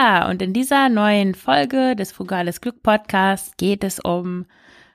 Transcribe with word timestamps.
Ja, 0.00 0.28
und 0.28 0.42
in 0.42 0.52
dieser 0.52 0.88
neuen 0.88 1.34
Folge 1.34 1.96
des 1.96 2.12
Frugales 2.12 2.60
Glück 2.60 2.84
Podcasts 2.84 3.56
geht 3.56 3.82
es 3.82 3.98
um 3.98 4.46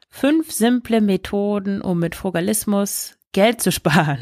fünf 0.10 0.50
simple 0.50 1.02
Methoden, 1.02 1.82
um 1.82 2.00
mit 2.00 2.16
Frugalismus 2.16 3.18
Geld 3.34 3.60
zu 3.60 3.74
sparen. 3.74 4.20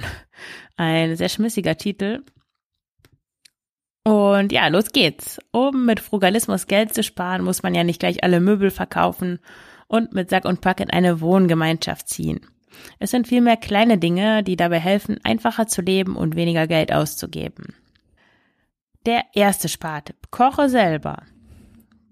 Ein 0.78 1.16
sehr 1.16 1.30
schmissiger 1.30 1.78
Titel. 1.78 2.24
Und 4.06 4.52
ja, 4.52 4.70
los 4.70 4.92
geht's. 4.92 5.40
Um 5.52 5.86
mit 5.86 6.00
Frugalismus 6.00 6.66
Geld 6.66 6.96
zu 6.96 7.04
sparen, 7.04 7.44
muss 7.44 7.62
man 7.62 7.76
ja 7.76 7.84
nicht 7.84 8.00
gleich 8.00 8.24
alle 8.24 8.40
Möbel 8.40 8.72
verkaufen 8.72 9.38
und 9.88 10.14
mit 10.14 10.32
Sack 10.32 10.46
und 10.46 10.62
Pack 10.62 10.80
in 10.80 10.90
eine 10.90 11.22
Wohngemeinschaft 11.22 12.10
ziehen. 12.10 12.40
Es 12.98 13.12
sind 13.12 13.28
vielmehr 13.28 13.58
kleine 13.58 14.00
Dinge, 14.00 14.42
die 14.42 14.56
dabei 14.56 14.80
helfen, 14.80 15.20
einfacher 15.24 15.68
zu 15.68 15.84
leben 15.84 16.16
und 16.16 16.36
weniger 16.36 16.66
Geld 16.66 16.92
auszugeben. 16.92 17.76
Der 19.06 19.24
erste 19.34 19.68
Spartipp. 19.68 20.30
Koche 20.30 20.70
selber. 20.70 21.24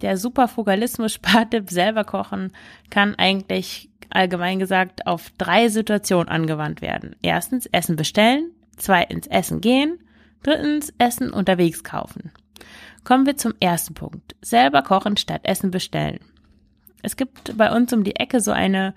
Der 0.01 0.17
Superfugalismus-Spartipp 0.17 1.69
selber 1.69 2.03
kochen 2.03 2.51
kann 2.89 3.15
eigentlich 3.15 3.89
allgemein 4.09 4.57
gesagt 4.57 5.05
auf 5.05 5.29
drei 5.37 5.69
Situationen 5.69 6.29
angewandt 6.29 6.81
werden. 6.81 7.15
Erstens 7.21 7.67
Essen 7.67 7.95
bestellen, 7.95 8.51
zweitens 8.75 9.27
Essen 9.27 9.61
gehen, 9.61 9.99
drittens 10.41 10.91
Essen 10.97 11.31
unterwegs 11.31 11.83
kaufen. 11.83 12.31
Kommen 13.03 13.27
wir 13.27 13.37
zum 13.37 13.53
ersten 13.59 13.93
Punkt. 13.93 14.35
Selber 14.41 14.81
kochen 14.81 15.15
statt 15.15 15.41
Essen 15.43 15.69
bestellen. 15.69 16.19
Es 17.03 17.15
gibt 17.15 17.55
bei 17.55 17.71
uns 17.71 17.93
um 17.93 18.03
die 18.03 18.15
Ecke 18.15 18.41
so 18.41 18.51
eine 18.51 18.95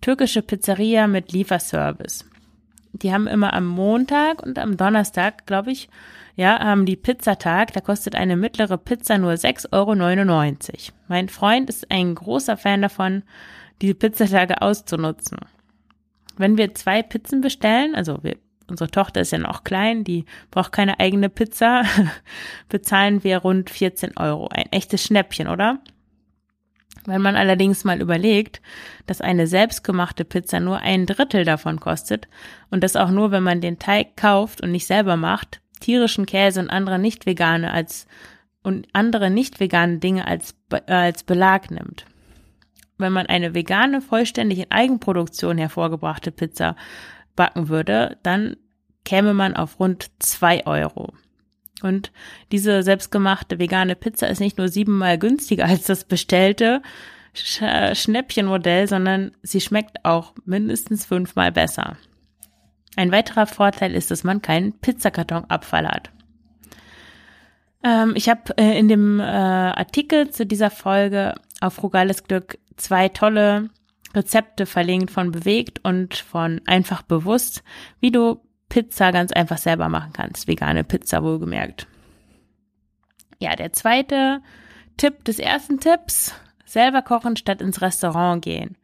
türkische 0.00 0.42
Pizzeria 0.42 1.06
mit 1.06 1.32
Lieferservice. 1.32 2.29
Die 2.92 3.12
haben 3.12 3.26
immer 3.26 3.52
am 3.52 3.66
Montag 3.66 4.42
und 4.42 4.58
am 4.58 4.76
Donnerstag, 4.76 5.46
glaube 5.46 5.70
ich, 5.70 5.88
ja, 6.36 6.58
haben 6.58 6.86
die 6.86 6.96
Pizzatag, 6.96 7.72
da 7.72 7.80
kostet 7.80 8.14
eine 8.14 8.36
mittlere 8.36 8.78
Pizza 8.78 9.18
nur 9.18 9.32
6,99 9.32 9.72
Euro. 9.72 10.96
Mein 11.08 11.28
Freund 11.28 11.68
ist 11.68 11.90
ein 11.90 12.14
großer 12.14 12.56
Fan 12.56 12.82
davon, 12.82 13.22
diese 13.82 13.94
Pizzatage 13.94 14.62
auszunutzen. 14.62 15.38
Wenn 16.36 16.56
wir 16.56 16.74
zwei 16.74 17.02
Pizzen 17.02 17.40
bestellen, 17.40 17.94
also 17.94 18.18
wir, 18.22 18.36
unsere 18.68 18.90
Tochter 18.90 19.20
ist 19.20 19.32
ja 19.32 19.38
noch 19.38 19.64
klein, 19.64 20.04
die 20.04 20.24
braucht 20.50 20.72
keine 20.72 20.98
eigene 20.98 21.28
Pizza, 21.28 21.84
bezahlen 22.68 23.22
wir 23.24 23.38
rund 23.38 23.68
14 23.68 24.16
Euro. 24.16 24.48
Ein 24.48 24.66
echtes 24.70 25.04
Schnäppchen, 25.04 25.48
oder? 25.48 25.80
Wenn 27.06 27.22
man 27.22 27.36
allerdings 27.36 27.84
mal 27.84 28.00
überlegt, 28.00 28.60
dass 29.06 29.20
eine 29.20 29.46
selbstgemachte 29.46 30.24
Pizza 30.24 30.60
nur 30.60 30.80
ein 30.80 31.06
Drittel 31.06 31.44
davon 31.44 31.80
kostet 31.80 32.28
und 32.70 32.84
das 32.84 32.96
auch 32.96 33.10
nur, 33.10 33.30
wenn 33.30 33.42
man 33.42 33.60
den 33.60 33.78
Teig 33.78 34.16
kauft 34.16 34.60
und 34.60 34.70
nicht 34.70 34.86
selber 34.86 35.16
macht, 35.16 35.60
tierischen 35.80 36.26
Käse 36.26 36.60
und 36.60 36.70
andere 36.70 36.98
nicht 36.98 37.26
vegane 37.26 37.72
als 37.72 38.06
und 38.62 38.88
andere 38.92 39.30
nicht 39.30 39.58
vegane 39.58 39.98
Dinge 39.98 40.26
als, 40.26 40.54
äh, 40.70 40.92
als 40.92 41.22
Belag 41.22 41.70
nimmt. 41.70 42.04
Wenn 42.98 43.12
man 43.12 43.26
eine 43.26 43.54
vegane, 43.54 44.02
vollständig 44.02 44.58
in 44.58 44.70
Eigenproduktion 44.70 45.56
hervorgebrachte 45.56 46.30
Pizza 46.30 46.76
backen 47.34 47.68
würde, 47.70 48.18
dann 48.22 48.56
käme 49.04 49.32
man 49.32 49.56
auf 49.56 49.80
rund 49.80 50.10
zwei 50.18 50.66
Euro. 50.66 51.14
Und 51.82 52.12
diese 52.52 52.82
selbstgemachte 52.82 53.58
vegane 53.58 53.96
Pizza 53.96 54.28
ist 54.28 54.40
nicht 54.40 54.58
nur 54.58 54.68
siebenmal 54.68 55.18
günstiger 55.18 55.66
als 55.66 55.84
das 55.84 56.04
bestellte 56.04 56.82
Sch 57.34 57.62
Schnäppchenmodell, 57.94 58.88
sondern 58.88 59.32
sie 59.42 59.60
schmeckt 59.60 60.04
auch 60.04 60.34
mindestens 60.44 61.06
fünfmal 61.06 61.52
besser. 61.52 61.96
Ein 62.96 63.12
weiterer 63.12 63.46
Vorteil 63.46 63.94
ist, 63.94 64.10
dass 64.10 64.24
man 64.24 64.42
keinen 64.42 64.72
Pizzakartonabfall 64.80 65.86
hat. 65.86 66.10
Ähm, 67.84 68.12
ich 68.14 68.28
habe 68.28 68.56
äh, 68.58 68.78
in 68.78 68.88
dem 68.88 69.20
äh, 69.20 69.22
Artikel 69.22 70.30
zu 70.30 70.44
dieser 70.44 70.70
Folge 70.70 71.34
auf 71.60 71.74
Frugales 71.74 72.24
Glück 72.24 72.58
zwei 72.76 73.08
tolle 73.08 73.70
Rezepte 74.14 74.66
verlinkt 74.66 75.10
von 75.10 75.30
Bewegt 75.30 75.84
und 75.84 76.16
von 76.16 76.60
Einfach 76.66 77.02
Bewusst, 77.02 77.62
wie 78.00 78.10
du 78.10 78.40
Pizza 78.70 79.12
ganz 79.12 79.32
einfach 79.32 79.58
selber 79.58 79.90
machen 79.90 80.14
kannst. 80.14 80.48
Vegane 80.48 80.82
Pizza 80.82 81.22
wohlgemerkt. 81.22 81.86
Ja, 83.38 83.54
der 83.54 83.74
zweite 83.74 84.40
Tipp 84.96 85.24
des 85.24 85.38
ersten 85.38 85.78
Tipps, 85.80 86.34
selber 86.64 87.02
kochen 87.02 87.36
statt 87.36 87.60
ins 87.60 87.82
Restaurant 87.82 88.42
gehen 88.42 88.78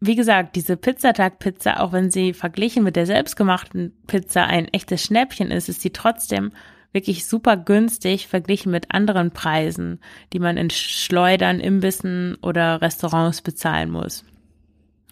wie 0.00 0.14
gesagt, 0.14 0.56
diese 0.56 0.76
Pizzatag-Pizza, 0.76 1.80
auch 1.80 1.92
wenn 1.92 2.10
sie 2.10 2.32
verglichen 2.32 2.84
mit 2.84 2.96
der 2.96 3.06
selbstgemachten 3.06 3.92
Pizza 4.06 4.44
ein 4.44 4.68
echtes 4.68 5.02
Schnäppchen 5.02 5.50
ist, 5.50 5.68
ist 5.68 5.80
sie 5.80 5.90
trotzdem 5.90 6.52
wirklich 6.92 7.26
super 7.26 7.56
günstig 7.56 8.28
verglichen 8.28 8.72
mit 8.72 8.92
anderen 8.92 9.30
Preisen, 9.30 10.00
die 10.32 10.38
man 10.38 10.56
in 10.56 10.70
Schleudern, 10.70 11.60
Imbissen 11.60 12.36
oder 12.42 12.80
Restaurants 12.80 13.42
bezahlen 13.42 13.90
muss. 13.90 14.24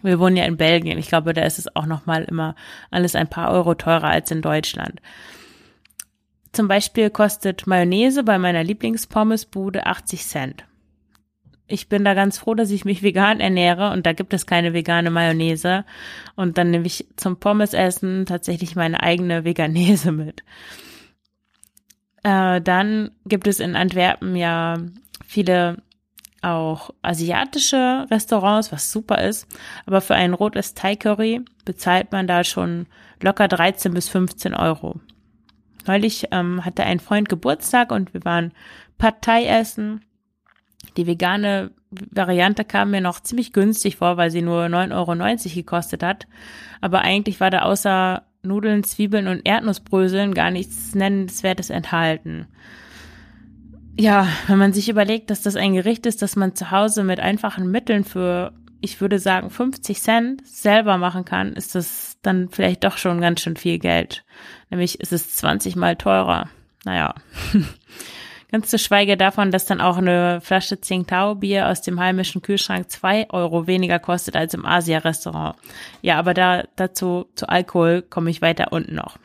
Wir 0.05 0.19
wohnen 0.19 0.37
ja 0.37 0.45
in 0.45 0.57
Belgien. 0.57 0.99
Ich 0.99 1.09
glaube, 1.09 1.33
da 1.33 1.43
ist 1.43 1.59
es 1.59 1.75
auch 1.75 1.87
nochmal 1.87 2.25
immer 2.25 2.55
alles 2.91 3.15
ein 3.15 3.29
paar 3.29 3.51
Euro 3.51 3.75
teurer 3.75 4.09
als 4.09 4.31
in 4.31 4.43
Deutschland. 4.43 5.01
Zum 6.53 6.69
Beispiel 6.69 7.11
kostet 7.11 7.67
Mayonnaise 7.67 8.23
bei 8.23 8.39
meiner 8.39 8.63
Lieblingspommesbude 8.63 9.87
80 9.87 10.27
Cent 10.27 10.65
ich 11.67 11.89
bin 11.89 12.05
da 12.05 12.15
ganz 12.15 12.39
froh, 12.39 12.55
dass 12.55 12.71
ich 12.71 12.85
mich 12.85 13.03
vegan 13.03 13.41
ernähre 13.41 13.91
und 13.91 14.05
da 14.05 14.13
gibt 14.13 14.35
es 14.35 14.47
keine 14.47 14.75
vegane 14.75 15.11
Mayonnaise. 15.11 15.85
Und 16.37 16.59
dann 16.59 16.71
nehme 16.71 16.87
ich 16.87 17.07
zum 17.17 17.39
Pommesessen 17.39 18.27
tatsächlich 18.27 18.77
meine 18.77 19.03
eigene 19.03 19.45
Veganese 19.45 20.13
mit. 20.13 20.43
Äh, 22.23 22.61
dann 22.61 23.11
gibt 23.27 23.47
es 23.47 23.61
in 23.61 23.77
Antwerpen 23.77 24.37
ja 24.37 24.77
viele 25.27 25.79
auch 26.45 26.91
asiatische 27.03 28.07
Restaurants, 28.11 28.73
was 28.73 28.91
super 28.93 29.23
ist. 29.23 29.47
Aber 29.87 30.01
für 30.01 30.15
ein 30.15 30.35
rotes 30.35 30.75
Thai 30.75 30.97
Curry 30.97 31.45
bezahlt 31.65 32.13
man 32.13 32.27
da 32.27 32.45
schon 32.45 32.87
locker 33.23 33.49
13 33.49 33.95
bis 33.95 34.09
15 34.09 34.55
Euro. 34.55 35.01
Neulich 35.87 36.29
ähm, 36.31 36.65
hatte 36.65 36.85
ein 36.85 37.01
Freund 37.01 37.29
Geburtstag 37.29 37.93
und 37.93 38.15
wir 38.15 38.25
waren 38.25 38.53
Pad 38.99 39.23
Thai 39.23 39.47
essen 39.47 40.03
die 40.97 41.07
vegane 41.07 41.71
Variante 41.91 42.65
kam 42.65 42.91
mir 42.91 43.01
noch 43.01 43.21
ziemlich 43.21 43.53
günstig 43.53 43.97
vor, 43.97 44.17
weil 44.17 44.31
sie 44.31 44.43
nur 44.43 44.65
9,90 44.65 44.93
Euro 44.95 45.55
gekostet 45.55 46.03
hat. 46.03 46.27
Aber 46.81 47.03
eigentlich 47.03 47.41
war 47.41 47.51
da 47.51 47.63
außer 47.63 48.23
Nudeln, 48.43 48.83
Zwiebeln 48.83 49.29
und 49.29 49.43
Erdnussbröseln 49.45 50.35
gar 50.35 50.51
nichts 50.51 50.95
Nennenswertes 50.95 51.71
enthalten. 51.71 52.49
Ja, 53.97 54.27
wenn 54.49 54.59
man 54.59 54.73
sich 54.73 54.89
überlegt, 54.89 55.31
dass 55.31 55.43
das 55.43 55.57
ein 55.57 55.75
Gericht 55.75 56.07
ist, 56.07 56.21
das 56.21 56.37
man 56.37 56.57
zu 56.57 56.71
Hause 56.71 57.05
mit 57.05 57.21
einfachen 57.21 57.71
Mitteln 57.71 58.05
für, 58.05 58.53
ich 58.81 59.01
würde 59.01 59.19
sagen, 59.19 59.51
50 59.51 60.01
Cent 60.01 60.47
selber 60.47 60.99
machen 60.99 61.25
kann, 61.25 61.53
ist 61.53 61.75
das 61.75 62.19
dann 62.23 62.49
vielleicht 62.49 62.83
doch 62.85 62.99
schon 62.99 63.21
ganz 63.21 63.41
schön 63.41 63.57
viel 63.57 63.79
Geld. 63.79 64.25
Nämlich 64.71 65.01
ist 65.01 65.13
es 65.13 65.37
20 65.37 65.77
mal 65.77 65.97
teurer. 65.97 66.49
Naja. 66.85 67.15
Ganz 68.51 68.71
zu 68.71 68.79
schweige 68.79 69.17
davon, 69.17 69.51
dass 69.51 69.67
dann 69.67 69.81
auch 69.81 69.97
eine 69.97 70.41
Flasche 70.41 70.81
Tsingtao 70.81 71.35
Bier 71.35 71.69
aus 71.69 71.83
dem 71.83 71.99
heimischen 71.99 72.41
Kühlschrank 72.41 72.89
zwei 72.89 73.29
Euro 73.31 73.67
weniger 73.67 73.99
kostet 73.99 74.37
als 74.37 74.55
im 74.55 74.65
Asia-Restaurant. 74.65 75.57
Ja, 76.03 76.21
aber 76.21 76.35
da, 76.35 76.63
dazu, 76.77 77.27
zu 77.35 77.49
Alkohol 77.49 78.03
komme 78.03 78.31
ich 78.31 78.43
weiter 78.43 78.71
unten 78.71 78.95
noch. 78.95 79.19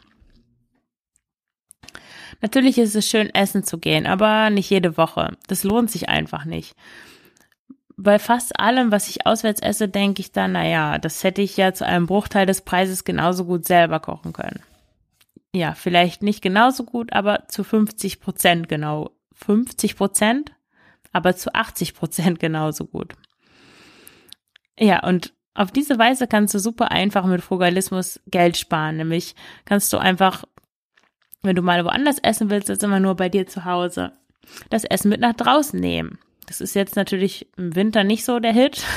Natürlich 2.41 2.77
ist 2.77 2.95
es 2.95 3.09
schön, 3.09 3.33
essen 3.33 3.63
zu 3.63 3.77
gehen, 3.77 4.07
aber 4.07 4.50
nicht 4.50 4.69
jede 4.69 4.97
Woche. 4.97 5.38
Das 5.47 5.63
lohnt 5.63 5.91
sich 5.91 6.09
einfach 6.09 6.45
nicht. 6.45 6.75
Bei 7.97 8.18
fast 8.18 8.59
allem, 8.59 8.91
was 8.91 9.09
ich 9.09 9.25
auswärts 9.25 9.62
esse, 9.62 9.89
denke 9.89 10.21
ich 10.21 10.31
dann, 10.31 10.53
naja, 10.53 10.97
das 11.00 11.24
hätte 11.24 11.41
ich 11.41 11.57
ja 11.57 11.74
zu 11.74 11.86
einem 11.86 12.06
Bruchteil 12.06 12.45
des 12.45 12.62
Preises 12.62 13.03
genauso 13.03 13.44
gut 13.44 13.65
selber 13.65 14.00
kochen 14.00 14.31
können. 14.31 14.62
Ja, 15.53 15.74
vielleicht 15.74 16.24
nicht 16.24 16.41
genauso 16.41 16.86
gut, 16.86 17.12
aber 17.12 17.47
zu 17.47 17.63
50 17.63 18.21
Prozent 18.21 18.69
genau 18.69 19.12
50 19.33 19.97
Prozent, 19.97 20.51
aber 21.12 21.35
zu 21.35 21.53
80 21.53 21.94
Prozent 21.95 22.39
genauso 22.39 22.85
gut. 22.85 23.15
Ja, 24.80 25.06
und 25.06 25.33
auf 25.53 25.71
diese 25.71 26.00
Weise 26.00 26.27
kannst 26.27 26.53
du 26.53 26.59
super 26.59 26.92
einfach 26.92 27.25
mit 27.25 27.42
Frugalismus 27.42 28.21
Geld 28.27 28.56
sparen. 28.56 28.95
Nämlich 28.95 29.35
kannst 29.65 29.92
du 29.92 29.97
einfach 29.97 30.45
wenn 31.41 31.56
du 31.56 31.62
mal 31.62 31.83
woanders 31.86 32.19
essen 32.19 32.50
willst, 32.50 32.69
ist 32.69 32.83
immer 32.83 33.00
nur 33.00 33.15
bei 33.15 33.30
dir 33.30 33.47
zu 33.47 33.65
Hause. 33.65 34.12
Das 34.69 34.83
Essen 34.83 35.09
mit 35.09 35.21
nach 35.21 35.33
draußen 35.33 35.80
nehmen. 35.80 36.19
Das 36.47 36.62
ist 36.62 36.74
jetzt 36.74 36.95
natürlich 36.95 37.47
im 37.57 37.75
Winter 37.75 38.03
nicht 38.03 38.25
so 38.25 38.39
der 38.39 38.53
Hit. 38.53 38.83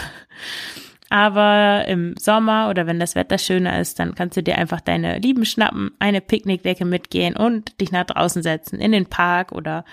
Aber 1.10 1.84
im 1.88 2.16
Sommer 2.16 2.70
oder 2.70 2.86
wenn 2.86 2.98
das 2.98 3.14
Wetter 3.14 3.36
schöner 3.36 3.78
ist, 3.78 3.98
dann 3.98 4.14
kannst 4.14 4.38
du 4.38 4.42
dir 4.42 4.56
einfach 4.56 4.80
deine 4.80 5.18
Lieben 5.18 5.44
schnappen, 5.44 5.90
eine 5.98 6.22
Picknickdecke 6.22 6.86
mitgehen 6.86 7.36
und 7.36 7.78
dich 7.82 7.92
nach 7.92 8.06
draußen 8.06 8.42
setzen, 8.42 8.80
in 8.80 8.92
den 8.92 9.04
Park 9.04 9.52
oder 9.52 9.84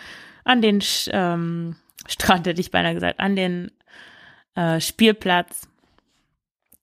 an 0.46 0.62
den 0.62 0.80
ähm, 1.12 1.76
Strand, 2.08 2.48
hätte 2.48 2.62
ich 2.62 2.72
beinahe 2.72 2.94
gesagt, 2.94 3.20
an 3.20 3.36
den 3.36 3.70
äh, 4.56 4.80
Spielplatz. 4.80 5.68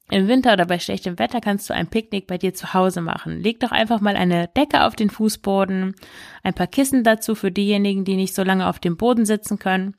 Im 0.08 0.28
Winter 0.28 0.52
oder 0.52 0.66
bei 0.66 0.78
schlechtem 0.78 1.18
Wetter 1.18 1.40
kannst 1.40 1.68
du 1.68 1.74
ein 1.74 1.88
Picknick 1.88 2.28
bei 2.28 2.38
dir 2.38 2.54
zu 2.54 2.74
Hause 2.74 3.00
machen. 3.00 3.40
Leg 3.42 3.58
doch 3.58 3.72
einfach 3.72 4.00
mal 4.00 4.14
eine 4.14 4.48
Decke 4.56 4.84
auf 4.84 4.94
den 4.94 5.10
Fußboden, 5.10 5.96
ein 6.44 6.54
paar 6.54 6.68
Kissen 6.68 7.02
dazu 7.02 7.34
für 7.34 7.50
diejenigen, 7.50 8.04
die 8.04 8.14
nicht 8.14 8.34
so 8.34 8.44
lange 8.44 8.68
auf 8.68 8.78
dem 8.78 8.96
Boden 8.96 9.24
sitzen 9.26 9.58
können. 9.58 9.96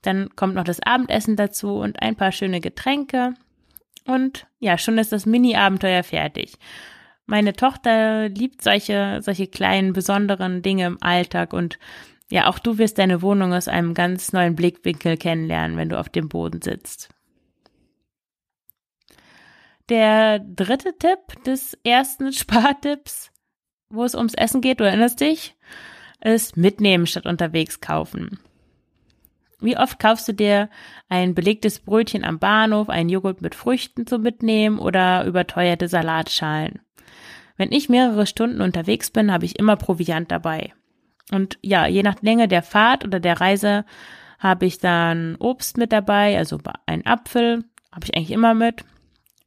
Dann 0.00 0.30
kommt 0.34 0.54
noch 0.54 0.64
das 0.64 0.80
Abendessen 0.80 1.36
dazu 1.36 1.74
und 1.74 2.00
ein 2.00 2.16
paar 2.16 2.32
schöne 2.32 2.60
Getränke. 2.60 3.34
Und 4.06 4.46
ja, 4.60 4.78
schon 4.78 4.96
ist 4.96 5.12
das 5.12 5.26
Mini-Abenteuer 5.26 6.04
fertig. 6.04 6.54
Meine 7.26 7.52
Tochter 7.52 8.30
liebt 8.30 8.62
solche, 8.62 9.18
solche 9.20 9.46
kleinen, 9.46 9.92
besonderen 9.92 10.62
Dinge 10.62 10.86
im 10.86 10.98
Alltag 11.02 11.52
und 11.52 11.78
ja, 12.30 12.48
auch 12.48 12.58
du 12.58 12.78
wirst 12.78 12.98
deine 12.98 13.22
Wohnung 13.22 13.52
aus 13.52 13.68
einem 13.68 13.92
ganz 13.92 14.32
neuen 14.32 14.54
Blickwinkel 14.54 15.16
kennenlernen, 15.16 15.76
wenn 15.76 15.88
du 15.88 15.98
auf 15.98 16.08
dem 16.08 16.28
Boden 16.28 16.62
sitzt. 16.62 17.10
Der 19.90 20.38
dritte 20.38 20.96
Tipp 20.96 21.42
des 21.44 21.76
ersten 21.82 22.32
Spartipps, 22.32 23.32
wo 23.90 24.04
es 24.04 24.14
ums 24.14 24.34
Essen 24.34 24.60
geht, 24.60 24.78
du 24.78 24.84
erinnerst 24.84 25.20
dich, 25.20 25.56
ist 26.22 26.56
mitnehmen 26.56 27.06
statt 27.06 27.26
unterwegs 27.26 27.80
kaufen. 27.80 28.38
Wie 29.58 29.76
oft 29.76 29.98
kaufst 29.98 30.28
du 30.28 30.32
dir 30.32 30.70
ein 31.08 31.34
belegtes 31.34 31.80
Brötchen 31.80 32.24
am 32.24 32.38
Bahnhof, 32.38 32.88
einen 32.88 33.10
Joghurt 33.10 33.42
mit 33.42 33.54
Früchten 33.54 34.06
zum 34.06 34.22
Mitnehmen 34.22 34.78
oder 34.78 35.24
überteuerte 35.24 35.88
Salatschalen? 35.88 36.80
Wenn 37.56 37.72
ich 37.72 37.90
mehrere 37.90 38.26
Stunden 38.26 38.62
unterwegs 38.62 39.10
bin, 39.10 39.32
habe 39.32 39.44
ich 39.44 39.58
immer 39.58 39.76
Proviant 39.76 40.30
dabei. 40.30 40.72
Und 41.32 41.58
ja, 41.62 41.86
je 41.86 42.02
nach 42.02 42.22
Länge 42.22 42.48
der 42.48 42.62
Fahrt 42.62 43.04
oder 43.04 43.20
der 43.20 43.40
Reise 43.40 43.84
habe 44.38 44.66
ich 44.66 44.78
dann 44.78 45.36
Obst 45.36 45.76
mit 45.76 45.92
dabei, 45.92 46.38
also 46.38 46.58
ein 46.86 47.04
Apfel 47.04 47.64
habe 47.92 48.06
ich 48.06 48.16
eigentlich 48.16 48.30
immer 48.30 48.54
mit, 48.54 48.84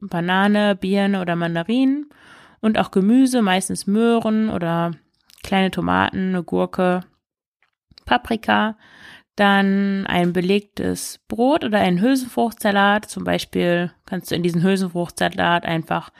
Banane, 0.08 0.74
Birne 0.76 1.20
oder 1.20 1.36
Mandarinen 1.36 2.10
und 2.60 2.78
auch 2.78 2.90
Gemüse, 2.90 3.42
meistens 3.42 3.86
Möhren 3.86 4.50
oder 4.50 4.92
kleine 5.42 5.70
Tomaten, 5.70 6.30
eine 6.30 6.42
Gurke, 6.42 7.02
Paprika, 8.04 8.76
dann 9.36 10.06
ein 10.06 10.32
belegtes 10.32 11.20
Brot 11.28 11.64
oder 11.64 11.80
einen 11.80 12.00
Hülsenfruchtsalat. 12.00 13.06
Zum 13.06 13.24
Beispiel 13.24 13.92
kannst 14.06 14.30
du 14.30 14.34
in 14.34 14.42
diesen 14.42 14.62
Hülsenfruchtsalat 14.62 15.64
einfach 15.64 16.10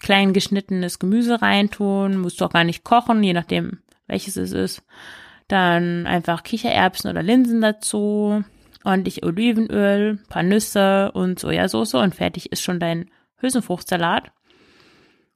klein 0.00 0.32
geschnittenes 0.32 0.98
Gemüse 0.98 1.40
reintun, 1.42 2.18
musst 2.18 2.40
du 2.40 2.44
auch 2.44 2.52
gar 2.52 2.64
nicht 2.64 2.84
kochen, 2.84 3.22
je 3.22 3.32
nachdem 3.32 3.78
welches 4.06 4.36
es 4.36 4.52
ist. 4.52 4.82
Dann 5.48 6.06
einfach 6.06 6.42
Kichererbsen 6.42 7.10
oder 7.10 7.22
Linsen 7.22 7.60
dazu, 7.60 8.44
ordentlich 8.84 9.24
Olivenöl, 9.24 10.18
paar 10.28 10.42
Nüsse 10.42 11.12
und 11.12 11.38
Sojasauce 11.38 11.94
und 11.94 12.14
fertig 12.14 12.52
ist 12.52 12.62
schon 12.62 12.80
dein 12.80 13.10
Hülsenfruchtsalat. 13.36 14.32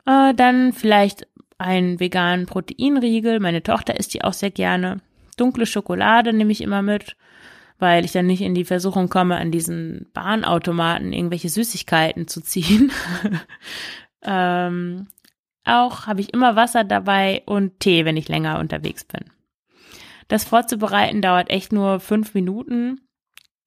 Äh, 0.07 0.35
dann 0.35 0.73
vielleicht 0.73 1.27
einen 1.59 2.01
veganen 2.01 2.47
Proteinriegel. 2.47 3.41
Meine 3.41 3.63
Tochter 3.63 3.99
isst 3.99 4.15
die 4.15 4.25
auch 4.25 4.33
sehr 4.33 4.51
gerne. 4.51 5.01
Dunkle 5.37 5.67
Schokolade 5.67 6.33
nehme 6.33 6.53
ich 6.53 6.61
immer 6.61 6.83
mit, 6.83 7.17
weil 7.79 8.05
ich 8.05 8.13
dann 8.13 8.27
nicht 8.27 8.41
in 8.41 8.55
die 8.55 8.65
Versuchung 8.65 9.09
komme, 9.09 9.37
an 9.37 9.51
diesen 9.51 10.07
Bahnautomaten 10.15 11.13
irgendwelche 11.13 11.49
Süßigkeiten 11.49 12.29
zu 12.29 12.41
ziehen. 12.41 12.91
ähm, 14.23 15.09
auch 15.65 16.07
habe 16.07 16.21
ich 16.21 16.33
immer 16.33 16.57
Wasser 16.57 16.85
dabei 16.85 17.43
und 17.47 17.81
Tee, 17.81 18.05
wenn 18.05 18.17
ich 18.17 18.29
länger 18.29 18.59
unterwegs 18.59 19.05
bin. 19.05 19.25
Das 20.29 20.45
vorzubereiten 20.45 21.23
dauert 21.23 21.51
echt 21.51 21.73
nur 21.73 22.01
fünf 22.01 22.35
Minuten. 22.35 23.01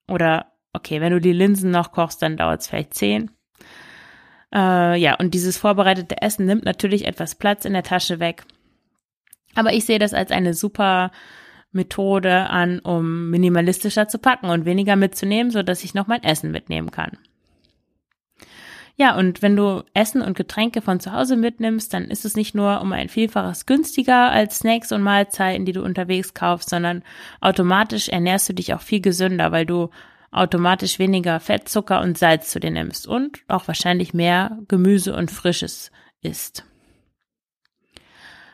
Oder, 0.07 0.51
okay, 0.73 1.01
wenn 1.01 1.13
du 1.13 1.21
die 1.21 1.33
Linsen 1.33 1.71
noch 1.71 1.91
kochst, 1.91 2.21
dann 2.21 2.37
dauert 2.37 2.61
es 2.61 2.67
vielleicht 2.67 2.93
zehn. 2.93 3.31
Äh, 4.53 4.99
ja, 4.99 5.15
und 5.15 5.33
dieses 5.33 5.57
vorbereitete 5.57 6.21
Essen 6.21 6.45
nimmt 6.45 6.65
natürlich 6.65 7.05
etwas 7.05 7.35
Platz 7.35 7.65
in 7.65 7.73
der 7.73 7.83
Tasche 7.83 8.19
weg. 8.19 8.43
Aber 9.55 9.73
ich 9.73 9.85
sehe 9.85 9.99
das 9.99 10.13
als 10.13 10.31
eine 10.31 10.53
super 10.53 11.11
Methode 11.71 12.49
an, 12.49 12.79
um 12.79 13.29
minimalistischer 13.29 14.07
zu 14.07 14.19
packen 14.19 14.49
und 14.49 14.65
weniger 14.65 14.95
mitzunehmen, 14.95 15.51
so 15.51 15.63
dass 15.63 15.83
ich 15.83 15.93
noch 15.93 16.07
mein 16.07 16.23
Essen 16.23 16.51
mitnehmen 16.51 16.91
kann. 16.91 17.17
Ja, 18.97 19.17
und 19.17 19.41
wenn 19.41 19.55
du 19.55 19.83
Essen 19.93 20.21
und 20.21 20.37
Getränke 20.37 20.81
von 20.81 20.99
zu 20.99 21.13
Hause 21.13 21.37
mitnimmst, 21.37 21.93
dann 21.93 22.03
ist 22.05 22.25
es 22.25 22.35
nicht 22.35 22.53
nur 22.53 22.81
um 22.81 22.91
ein 22.91 23.09
Vielfaches 23.09 23.65
günstiger 23.65 24.29
als 24.29 24.59
Snacks 24.59 24.91
und 24.91 25.01
Mahlzeiten, 25.01 25.65
die 25.65 25.71
du 25.71 25.81
unterwegs 25.81 26.33
kaufst, 26.33 26.69
sondern 26.69 27.01
automatisch 27.39 28.09
ernährst 28.09 28.49
du 28.49 28.53
dich 28.53 28.73
auch 28.73 28.81
viel 28.81 29.01
gesünder, 29.01 29.51
weil 29.51 29.65
du 29.65 29.89
automatisch 30.31 30.97
weniger 30.97 31.39
Fett, 31.39 31.67
Zucker 31.67 32.01
und 32.01 32.17
Salz 32.17 32.49
zu 32.49 32.59
dir 32.59 32.71
nimmst 32.71 33.07
und 33.07 33.39
auch 33.47 33.67
wahrscheinlich 33.67 34.13
mehr 34.13 34.57
Gemüse 34.67 35.15
und 35.15 35.29
Frisches 35.29 35.91
isst. 36.21 36.65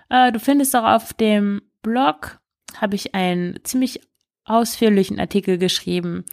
Äh, 0.09 0.31
du 0.31 0.39
findest 0.39 0.75
auch 0.75 0.85
auf 0.85 1.13
dem 1.13 1.61
Blog 1.83 2.39
habe 2.75 2.95
ich 2.95 3.15
einen 3.15 3.59
ziemlich 3.63 4.01
ausführlichen 4.43 5.19
Artikel 5.19 5.57
geschrieben, 5.57 6.25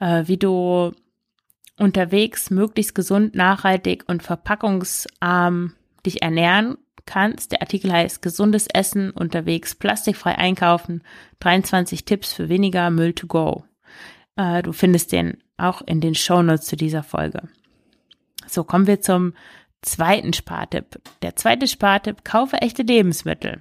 äh, 0.00 0.24
wie 0.26 0.36
du 0.36 0.92
unterwegs 1.78 2.50
möglichst 2.50 2.94
gesund, 2.94 3.34
nachhaltig 3.34 4.04
und 4.06 4.22
verpackungsarm 4.22 5.74
dich 6.04 6.22
ernähren 6.22 6.76
kannst. 7.06 7.52
Der 7.52 7.62
Artikel 7.62 7.92
heißt 7.92 8.20
Gesundes 8.20 8.66
Essen 8.72 9.10
unterwegs, 9.10 9.74
plastikfrei 9.74 10.36
einkaufen, 10.36 11.02
23 11.40 12.04
Tipps 12.04 12.32
für 12.32 12.48
weniger 12.48 12.90
Müll 12.90 13.14
to 13.14 13.26
go. 13.26 13.64
Äh, 14.38 14.62
du 14.62 14.72
findest 14.72 15.12
den 15.12 15.42
auch 15.58 15.82
in 15.82 16.00
den 16.00 16.14
Shownotes 16.14 16.66
zu 16.66 16.76
dieser 16.76 17.02
Folge. 17.02 17.42
So, 18.46 18.64
kommen 18.64 18.86
wir 18.86 19.02
zum 19.02 19.34
zweiten 19.82 20.32
Spartipp. 20.32 21.00
Der 21.20 21.36
zweite 21.36 21.66
Spartipp, 21.66 22.24
kaufe 22.24 22.56
echte 22.58 22.82
Lebensmittel. 22.82 23.60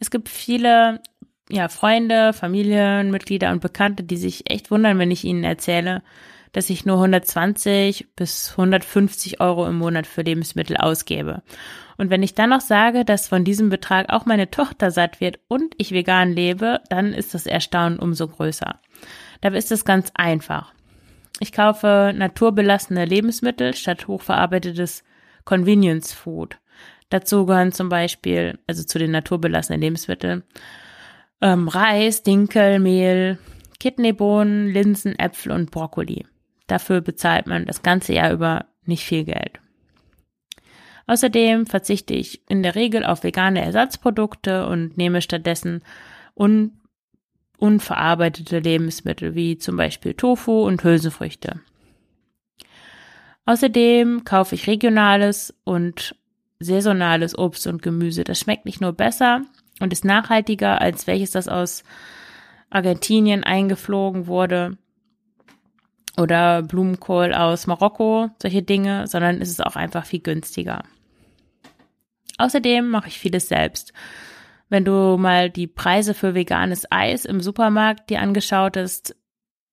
Es 0.00 0.10
gibt 0.10 0.28
viele 0.28 1.00
ja, 1.48 1.68
Freunde, 1.68 2.32
Familienmitglieder 2.32 3.50
und 3.52 3.60
Bekannte, 3.60 4.02
die 4.02 4.16
sich 4.18 4.50
echt 4.50 4.70
wundern, 4.70 4.98
wenn 4.98 5.10
ich 5.10 5.24
ihnen 5.24 5.44
erzähle, 5.44 6.02
dass 6.52 6.70
ich 6.70 6.86
nur 6.86 6.96
120 6.96 8.14
bis 8.16 8.50
150 8.52 9.40
Euro 9.40 9.66
im 9.66 9.76
Monat 9.76 10.06
für 10.06 10.22
Lebensmittel 10.22 10.76
ausgebe. 10.76 11.42
Und 11.96 12.10
wenn 12.10 12.22
ich 12.22 12.34
dann 12.34 12.50
noch 12.50 12.60
sage, 12.60 13.04
dass 13.04 13.28
von 13.28 13.44
diesem 13.44 13.70
Betrag 13.70 14.10
auch 14.10 14.24
meine 14.24 14.50
Tochter 14.50 14.90
satt 14.90 15.20
wird 15.20 15.40
und 15.48 15.74
ich 15.78 15.92
vegan 15.92 16.32
lebe, 16.32 16.80
dann 16.88 17.12
ist 17.12 17.34
das 17.34 17.46
Erstaunen 17.46 17.98
umso 17.98 18.28
größer. 18.28 18.80
Dabei 19.40 19.58
ist 19.58 19.72
es 19.72 19.84
ganz 19.84 20.12
einfach. 20.14 20.72
Ich 21.40 21.52
kaufe 21.52 22.12
naturbelassene 22.14 23.04
Lebensmittel 23.04 23.74
statt 23.74 24.08
hochverarbeitetes 24.08 25.04
Convenience 25.44 26.12
Food. 26.12 26.58
Dazu 27.10 27.46
gehören 27.46 27.72
zum 27.72 27.88
Beispiel, 27.88 28.58
also 28.66 28.84
zu 28.84 28.98
den 28.98 29.12
naturbelassenen 29.12 29.80
Lebensmitteln, 29.80 30.42
ähm, 31.40 31.68
Reis, 31.68 32.22
Dinkel, 32.22 32.80
Mehl, 32.80 33.38
Kidneybohnen, 33.80 34.68
Linsen, 34.68 35.18
Äpfel 35.18 35.52
und 35.52 35.70
Brokkoli. 35.70 36.26
Dafür 36.68 37.00
bezahlt 37.00 37.48
man 37.48 37.66
das 37.66 37.82
ganze 37.82 38.12
Jahr 38.12 38.32
über 38.32 38.66
nicht 38.84 39.04
viel 39.04 39.24
Geld. 39.24 39.58
Außerdem 41.08 41.66
verzichte 41.66 42.14
ich 42.14 42.48
in 42.48 42.62
der 42.62 42.74
Regel 42.74 43.04
auf 43.04 43.24
vegane 43.24 43.64
Ersatzprodukte 43.64 44.66
und 44.66 44.96
nehme 44.96 45.22
stattdessen 45.22 45.82
un 46.36 46.72
unverarbeitete 47.56 48.60
Lebensmittel 48.60 49.34
wie 49.34 49.58
zum 49.58 49.76
Beispiel 49.76 50.14
Tofu 50.14 50.64
und 50.64 50.84
Hülsenfrüchte. 50.84 51.60
Außerdem 53.46 54.22
kaufe 54.24 54.54
ich 54.54 54.68
regionales 54.68 55.52
und 55.64 56.14
saisonales 56.60 57.36
Obst 57.36 57.66
und 57.66 57.82
Gemüse. 57.82 58.22
Das 58.22 58.38
schmeckt 58.38 58.64
nicht 58.64 58.80
nur 58.80 58.92
besser 58.92 59.42
und 59.80 59.92
ist 59.92 60.04
nachhaltiger 60.04 60.80
als 60.80 61.08
welches 61.08 61.32
das 61.32 61.48
aus 61.48 61.82
Argentinien 62.70 63.42
eingeflogen 63.42 64.28
wurde 64.28 64.76
oder 66.18 66.62
Blumenkohl 66.62 67.32
aus 67.32 67.66
Marokko, 67.66 68.30
solche 68.42 68.62
Dinge, 68.62 69.06
sondern 69.06 69.40
ist 69.40 69.50
es 69.50 69.60
auch 69.60 69.76
einfach 69.76 70.04
viel 70.04 70.20
günstiger. 70.20 70.82
Außerdem 72.38 72.88
mache 72.88 73.08
ich 73.08 73.18
vieles 73.18 73.48
selbst. 73.48 73.92
Wenn 74.68 74.84
du 74.84 75.16
mal 75.16 75.50
die 75.50 75.66
Preise 75.66 76.14
für 76.14 76.34
veganes 76.34 76.90
Eis 76.90 77.24
im 77.24 77.40
Supermarkt 77.40 78.10
dir 78.10 78.20
angeschaut 78.20 78.76
hast, 78.76 79.16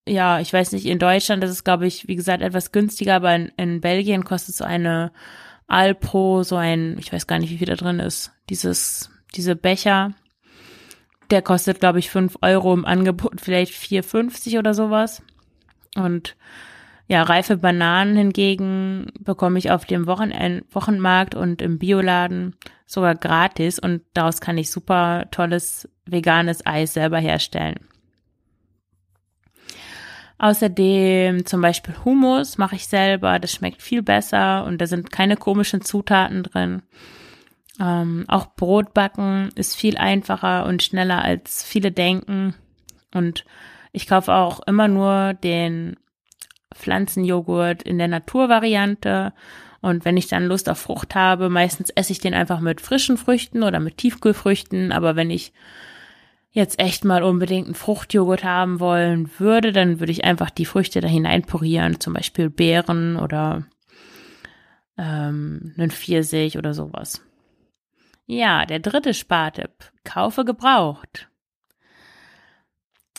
ja, 0.08 0.40
ich 0.40 0.54
weiß 0.54 0.72
nicht, 0.72 0.86
in 0.86 1.00
Deutschland 1.00 1.44
ist 1.44 1.64
glaube 1.64 1.88
ich, 1.88 2.08
wie 2.08 2.16
gesagt, 2.16 2.42
etwas 2.42 2.72
günstiger, 2.72 3.16
aber 3.16 3.36
in, 3.36 3.52
in 3.58 3.82
Belgien 3.82 4.24
kostet 4.24 4.56
so 4.56 4.64
eine 4.64 5.12
Alpro, 5.68 6.44
so 6.44 6.56
ein, 6.56 6.98
ich 7.00 7.12
weiß 7.12 7.28
gar 7.28 7.40
nicht, 7.40 7.50
wie 7.50 7.58
viel 7.58 7.68
da 7.68 7.76
drin 7.76 8.00
ist, 8.00 8.32
dieses 8.50 9.10
diese 9.36 9.56
Becher. 9.56 10.14
Der 11.32 11.42
kostet, 11.42 11.80
glaube 11.80 12.00
ich, 12.00 12.10
fünf 12.10 12.38
Euro 12.42 12.74
im 12.74 12.86
Angebot, 12.86 13.42
vielleicht 13.42 13.74
4,50 13.74 14.60
oder 14.60 14.74
sowas. 14.74 15.22
Und 15.96 16.36
ja, 17.08 17.24
reife 17.24 17.58
Bananen 17.58 18.16
hingegen 18.16 19.12
bekomme 19.20 19.60
ich 19.60 19.72
auf 19.72 19.86
dem 19.86 20.08
Wochen 20.08 20.32
Wochenmarkt 20.72 21.36
und 21.36 21.62
im 21.62 21.78
Bioladen 21.78 22.56
sogar 22.86 23.16
gratis 23.16 23.80
und 23.80 24.02
daraus 24.14 24.42
kann 24.42 24.58
ich 24.58 24.72
super 24.72 25.26
tolles 25.32 25.90
veganes 26.06 26.66
Eis 26.66 26.94
selber 26.94 27.20
herstellen. 27.20 27.80
Außerdem 30.38 31.46
zum 31.46 31.62
Beispiel 31.62 31.96
Hummus 32.04 32.58
mache 32.58 32.76
ich 32.76 32.88
selber, 32.88 33.40
das 33.40 33.54
schmeckt 33.54 33.82
viel 33.82 34.02
besser 34.02 34.66
und 34.66 34.80
da 34.80 34.88
sind 34.88 35.12
keine 35.12 35.38
komischen 35.38 35.82
Zutaten 35.82 36.44
drin. 36.44 36.82
Ähm, 37.80 38.26
auch 38.28 38.56
Brot 38.56 38.94
backen 38.94 39.50
ist 39.56 39.76
viel 39.76 39.98
einfacher 39.98 40.66
und 40.66 40.84
schneller 40.84 41.24
als 41.24 41.64
viele 41.64 41.92
denken. 41.92 42.54
Und 43.14 43.46
ich 43.96 44.08
kaufe 44.08 44.34
auch 44.34 44.60
immer 44.68 44.88
nur 44.88 45.34
den 45.34 45.96
Pflanzenjoghurt 46.74 47.82
in 47.84 47.98
der 47.98 48.10
Naturvariante. 48.10 49.34
Und 49.82 50.04
wenn 50.04 50.18
ich 50.18 50.28
dann 50.28 50.48
Lust 50.48 50.68
auf 50.68 50.80
Frucht 50.80 51.16
habe, 51.16 51.50
meistens 51.50 51.90
esse 51.92 52.12
ich 52.12 52.20
den 52.20 52.34
einfach 52.34 52.60
mit 52.60 52.82
frischen 52.82 53.18
Früchten 53.18 53.64
oder 53.64 53.80
mit 53.80 53.98
Tiefkühlfrüchten. 53.98 54.92
Aber 54.92 55.16
wenn 55.16 55.30
ich 55.30 55.54
jetzt 56.52 56.80
echt 56.80 57.06
mal 57.06 57.24
unbedingt 57.24 57.68
einen 57.68 57.76
Fruchtjoghurt 57.76 58.44
haben 58.44 58.80
wollen 58.80 59.30
würde, 59.40 59.72
dann 59.72 60.00
würde 60.00 60.12
ich 60.12 60.26
einfach 60.26 60.50
die 60.50 60.66
Früchte 60.66 61.00
da 61.00 61.08
hinein 61.08 61.44
purieren, 61.44 62.00
zum 62.00 62.14
Beispiel 62.14 62.50
Beeren 62.50 63.16
oder 63.16 63.64
ähm, 64.98 65.74
einen 65.78 65.92
Pfirsich 65.92 66.58
oder 66.58 66.74
sowas. 66.74 67.22
Ja, 68.26 68.66
der 68.66 68.80
dritte 68.80 69.14
Spartipp. 69.14 69.92
Kaufe 70.04 70.44
gebraucht. 70.46 71.30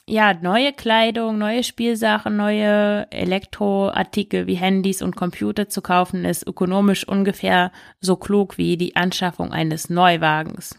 Ja, 0.09 0.35
neue 0.35 0.73
Kleidung, 0.73 1.37
neue 1.37 1.65
Spielsachen, 1.65 2.37
neue 2.37 3.11
Elektroartikel 3.11 4.47
wie 4.47 4.55
Handys 4.55 5.03
und 5.03 5.17
Computer 5.17 5.69
zu 5.69 5.83
kaufen, 5.83 6.25
ist 6.25 6.47
ökonomisch 6.47 7.07
ungefähr 7.09 7.73
so 8.01 8.15
klug 8.15 8.57
wie 8.57 8.77
die 8.77 8.95
Anschaffung 8.95 9.53
eines 9.53 9.91
Neuwagens. 9.91 10.79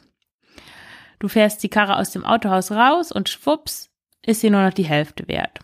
Du 1.19 1.27
fährst 1.27 1.61
die 1.61 1.69
Karre 1.69 1.97
aus 1.97 2.11
dem 2.11 2.23
Autohaus 2.23 2.71
raus 2.71 3.11
und 3.11 3.27
schwupps 3.27 3.89
ist 4.25 4.39
sie 4.39 4.49
nur 4.49 4.63
noch 4.63 4.73
die 4.73 4.85
Hälfte 4.85 5.27
wert. 5.27 5.59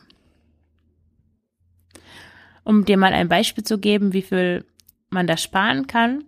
Um 2.66 2.84
dir 2.84 2.98
mal 2.98 3.14
ein 3.14 3.30
Beispiel 3.30 3.64
zu 3.64 3.78
geben, 3.78 4.12
wie 4.12 4.24
viel 4.24 4.66
man 5.10 5.26
da 5.26 5.38
sparen 5.38 5.88
kann. 5.88 6.26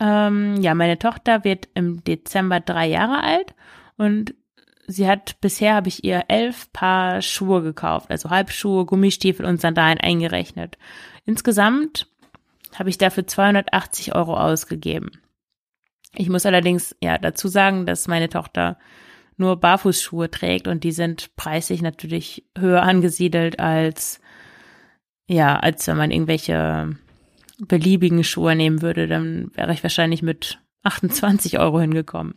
Ähm, 0.00 0.60
ja, 0.60 0.74
meine 0.74 0.98
Tochter 0.98 1.44
wird 1.44 1.68
im 1.74 2.02
Dezember 2.02 2.58
drei 2.58 2.88
Jahre 2.88 3.22
alt 3.22 3.54
und 3.96 4.34
sie 4.86 5.08
hat 5.08 5.40
bisher 5.40 5.74
habe 5.74 5.88
ich 5.88 6.04
ihr 6.04 6.24
elf 6.28 6.72
Paar 6.72 7.22
Schuhe 7.22 7.62
gekauft, 7.62 8.10
also 8.10 8.30
Halbschuhe, 8.30 8.84
Gummistiefel 8.86 9.46
und 9.46 9.60
Sandalen 9.60 9.98
eingerechnet. 9.98 10.78
Insgesamt 11.24 12.08
habe 12.74 12.90
ich 12.90 12.98
dafür 12.98 13.26
280 13.26 14.14
Euro 14.14 14.36
ausgegeben. 14.36 15.12
Ich 16.14 16.28
muss 16.28 16.46
allerdings 16.46 16.94
ja 17.00 17.18
dazu 17.18 17.48
sagen, 17.48 17.86
dass 17.86 18.08
meine 18.08 18.28
Tochter 18.28 18.78
nur 19.36 19.56
Barfußschuhe 19.56 20.30
trägt 20.30 20.68
und 20.68 20.84
die 20.84 20.92
sind 20.92 21.34
preislich 21.36 21.82
natürlich 21.82 22.46
höher 22.56 22.82
angesiedelt 22.82 23.58
als 23.58 24.20
ja, 25.26 25.56
als 25.58 25.86
wenn 25.86 25.96
man 25.96 26.10
irgendwelche 26.10 26.96
beliebigen 27.58 28.24
Schuhe 28.24 28.54
nehmen 28.54 28.82
würde, 28.82 29.06
dann 29.06 29.50
wäre 29.54 29.72
ich 29.72 29.82
wahrscheinlich 29.82 30.22
mit 30.22 30.60
28 30.82 31.58
Euro 31.58 31.80
hingekommen. 31.80 32.34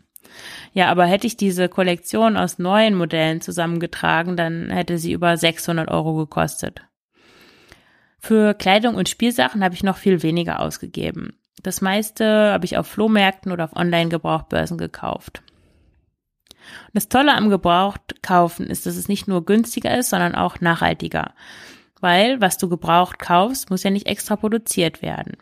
Ja, 0.74 0.90
aber 0.90 1.06
hätte 1.06 1.28
ich 1.28 1.38
diese 1.38 1.70
Kollektion 1.70 2.38
aus 2.38 2.60
neuen 2.60 2.96
Modellen 2.96 3.42
zusammengetragen, 3.42 4.38
dann 4.38 4.70
hätte 4.70 4.98
sie 4.98 5.12
über 5.12 5.38
600 5.38 5.90
Euro 5.90 6.16
gekostet. 6.16 6.82
Für 8.20 8.54
Kleidung 8.54 8.96
und 8.96 9.10
Spielsachen 9.10 9.64
habe 9.64 9.76
ich 9.76 9.84
noch 9.84 9.98
viel 9.98 10.24
weniger 10.24 10.60
ausgegeben. 10.60 11.38
Das 11.64 11.82
meiste 11.82 12.52
habe 12.52 12.66
ich 12.66 12.78
auf 12.78 12.88
Flohmärkten 12.88 13.52
oder 13.52 13.66
auf 13.66 13.76
Online-Gebrauchtbörsen 13.76 14.78
gekauft. 14.78 15.42
Das 16.94 17.10
Tolle 17.10 17.36
am 17.36 17.50
Gebrauchtkaufen 17.50 18.68
ist, 18.68 18.86
dass 18.86 18.96
es 18.96 19.08
nicht 19.08 19.28
nur 19.28 19.46
günstiger 19.46 19.98
ist, 19.98 20.10
sondern 20.10 20.36
auch 20.36 20.60
nachhaltiger. 20.60 21.34
Weil, 22.00 22.42
was 22.42 22.58
du 22.58 22.70
gebraucht 22.70 23.20
kaufst, 23.20 23.70
muss 23.70 23.84
ja 23.84 23.90
nicht 23.90 24.08
extra 24.08 24.36
produziert 24.36 25.02
werden. 25.02 25.38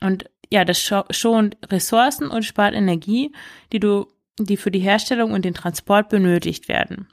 Und 0.00 0.24
ja, 0.54 0.64
das 0.64 0.78
schont 0.78 1.56
Ressourcen 1.66 2.28
und 2.28 2.44
spart 2.44 2.74
Energie, 2.74 3.32
die 3.72 3.80
du, 3.80 4.06
die 4.38 4.56
für 4.56 4.70
die 4.70 4.78
Herstellung 4.78 5.32
und 5.32 5.44
den 5.44 5.52
Transport 5.52 6.08
benötigt 6.08 6.68
werden. 6.68 7.08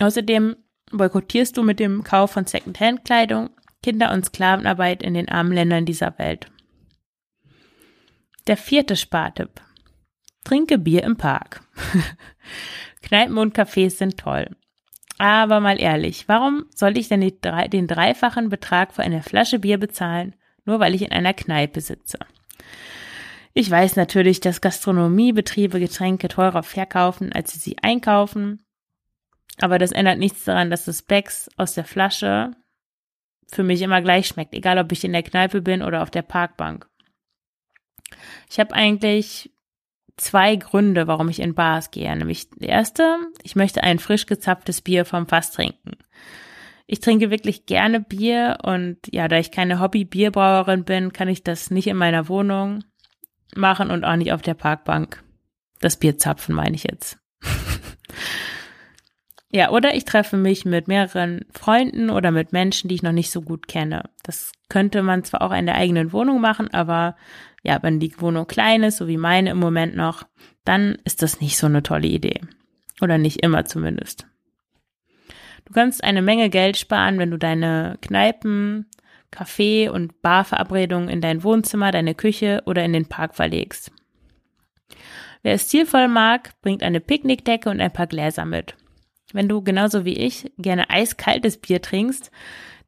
Außerdem 0.00 0.56
boykottierst 0.90 1.58
du 1.58 1.62
mit 1.62 1.78
dem 1.78 2.04
Kauf 2.04 2.30
von 2.30 2.46
Secondhand-Kleidung 2.46 3.50
Kinder- 3.82 4.12
und 4.12 4.24
Sklavenarbeit 4.24 5.02
in 5.02 5.12
den 5.12 5.28
armen 5.28 5.52
Ländern 5.52 5.84
dieser 5.84 6.18
Welt. 6.18 6.50
Der 8.46 8.56
vierte 8.56 8.96
Spartipp. 8.96 9.60
Trinke 10.42 10.78
Bier 10.78 11.02
im 11.02 11.18
Park. 11.18 11.60
Kneipen 13.02 13.36
und 13.36 13.54
Cafés 13.54 13.90
sind 13.90 14.16
toll. 14.16 14.56
Aber 15.18 15.60
mal 15.60 15.78
ehrlich, 15.78 16.28
warum 16.28 16.64
soll 16.74 16.96
ich 16.96 17.08
denn 17.08 17.20
den 17.20 17.86
dreifachen 17.86 18.48
Betrag 18.48 18.94
für 18.94 19.02
eine 19.02 19.22
Flasche 19.22 19.58
Bier 19.58 19.76
bezahlen, 19.76 20.34
nur 20.68 20.80
weil 20.80 20.94
ich 20.94 21.02
in 21.02 21.12
einer 21.12 21.34
Kneipe 21.34 21.80
sitze? 21.80 22.18
Ich 23.54 23.70
weiß 23.70 23.96
natürlich, 23.96 24.38
dass 24.40 24.60
Gastronomiebetriebe 24.60 25.80
Getränke 25.80 26.28
teurer 26.28 26.62
verkaufen, 26.62 27.32
als 27.32 27.52
sie 27.52 27.58
sie 27.58 27.78
einkaufen. 27.82 28.62
Aber 29.60 29.78
das 29.78 29.90
ändert 29.90 30.18
nichts 30.18 30.44
daran, 30.44 30.70
dass 30.70 30.84
das 30.84 31.02
Becks 31.02 31.48
aus 31.56 31.74
der 31.74 31.84
Flasche 31.84 32.52
für 33.50 33.64
mich 33.64 33.82
immer 33.82 34.02
gleich 34.02 34.28
schmeckt, 34.28 34.54
egal 34.54 34.78
ob 34.78 34.92
ich 34.92 35.02
in 35.02 35.12
der 35.12 35.22
Kneipe 35.22 35.62
bin 35.62 35.82
oder 35.82 36.02
auf 36.02 36.10
der 36.10 36.22
Parkbank. 36.22 36.86
Ich 38.50 38.60
habe 38.60 38.74
eigentlich 38.74 39.50
zwei 40.16 40.56
Gründe, 40.56 41.06
warum 41.06 41.28
ich 41.28 41.40
in 41.40 41.54
Bars 41.54 41.90
gehe. 41.90 42.14
Nämlich 42.14 42.50
der 42.50 42.68
erste, 42.68 43.16
ich 43.42 43.56
möchte 43.56 43.82
ein 43.82 43.98
frisch 43.98 44.26
gezapftes 44.26 44.82
Bier 44.82 45.04
vom 45.04 45.26
Fass 45.26 45.50
trinken. 45.50 45.96
Ich 46.90 47.00
trinke 47.00 47.30
wirklich 47.30 47.66
gerne 47.66 48.00
Bier 48.00 48.58
und 48.62 48.96
ja, 49.12 49.28
da 49.28 49.38
ich 49.38 49.50
keine 49.50 49.78
Hobby-Bierbrauerin 49.78 50.84
bin, 50.84 51.12
kann 51.12 51.28
ich 51.28 51.44
das 51.44 51.70
nicht 51.70 51.86
in 51.86 51.98
meiner 51.98 52.28
Wohnung 52.28 52.82
machen 53.54 53.90
und 53.90 54.04
auch 54.04 54.16
nicht 54.16 54.32
auf 54.32 54.40
der 54.40 54.54
Parkbank. 54.54 55.22
Das 55.80 55.98
Bier 55.98 56.16
zapfen 56.16 56.54
meine 56.54 56.74
ich 56.74 56.84
jetzt. 56.84 57.18
Ja, 59.50 59.70
oder 59.70 59.94
ich 59.94 60.04
treffe 60.04 60.36
mich 60.36 60.66
mit 60.66 60.88
mehreren 60.88 61.46
Freunden 61.52 62.10
oder 62.10 62.30
mit 62.30 62.52
Menschen, 62.52 62.88
die 62.88 62.96
ich 62.96 63.02
noch 63.02 63.12
nicht 63.12 63.30
so 63.30 63.40
gut 63.40 63.66
kenne. 63.66 64.10
Das 64.22 64.52
könnte 64.68 65.02
man 65.02 65.24
zwar 65.24 65.40
auch 65.40 65.52
in 65.52 65.64
der 65.64 65.76
eigenen 65.76 66.12
Wohnung 66.12 66.40
machen, 66.40 66.68
aber 66.74 67.16
ja, 67.62 67.82
wenn 67.82 67.98
die 67.98 68.20
Wohnung 68.20 68.46
klein 68.46 68.82
ist, 68.82 68.98
so 68.98 69.08
wie 69.08 69.16
meine 69.16 69.50
im 69.50 69.58
Moment 69.58 69.96
noch, 69.96 70.24
dann 70.64 70.98
ist 71.04 71.22
das 71.22 71.40
nicht 71.40 71.56
so 71.56 71.66
eine 71.66 71.82
tolle 71.82 72.08
Idee. 72.08 72.42
Oder 73.00 73.16
nicht 73.16 73.42
immer 73.42 73.64
zumindest. 73.64 74.27
Du 75.68 75.74
kannst 75.74 76.02
eine 76.02 76.22
Menge 76.22 76.48
Geld 76.48 76.78
sparen, 76.78 77.18
wenn 77.18 77.30
du 77.30 77.36
deine 77.36 77.98
Kneipen, 78.00 78.86
Café 79.30 79.90
und 79.90 80.22
Barverabredungen 80.22 81.10
in 81.10 81.20
dein 81.20 81.44
Wohnzimmer, 81.44 81.92
deine 81.92 82.14
Küche 82.14 82.62
oder 82.64 82.82
in 82.86 82.94
den 82.94 83.04
Park 83.04 83.34
verlegst. 83.34 83.92
Wer 85.42 85.52
es 85.52 85.68
zielvoll 85.68 86.08
mag, 86.08 86.52
bringt 86.62 86.82
eine 86.82 87.00
Picknickdecke 87.00 87.68
und 87.68 87.82
ein 87.82 87.92
paar 87.92 88.06
Gläser 88.06 88.46
mit. 88.46 88.76
Wenn 89.34 89.46
du 89.46 89.60
genauso 89.60 90.06
wie 90.06 90.16
ich 90.16 90.50
gerne 90.56 90.88
eiskaltes 90.88 91.58
Bier 91.58 91.82
trinkst, 91.82 92.30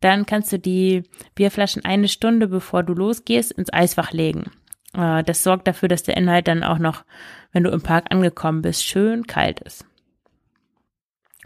dann 0.00 0.24
kannst 0.24 0.50
du 0.50 0.58
die 0.58 1.02
Bierflaschen 1.34 1.84
eine 1.84 2.08
Stunde 2.08 2.48
bevor 2.48 2.82
du 2.82 2.94
losgehst 2.94 3.52
ins 3.52 3.70
Eisfach 3.70 4.12
legen. 4.12 4.50
Äh, 4.96 5.22
das 5.22 5.42
sorgt 5.42 5.68
dafür, 5.68 5.90
dass 5.90 6.02
der 6.02 6.16
Inhalt 6.16 6.48
dann 6.48 6.64
auch 6.64 6.78
noch, 6.78 7.04
wenn 7.52 7.64
du 7.64 7.70
im 7.70 7.82
Park 7.82 8.06
angekommen 8.08 8.62
bist, 8.62 8.86
schön 8.86 9.26
kalt 9.26 9.60
ist. 9.60 9.84